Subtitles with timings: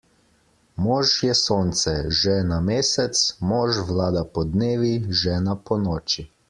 [0.85, 6.31] Mož je Sonce, žena Mesec, mož vlada podnevi, žena ponoči.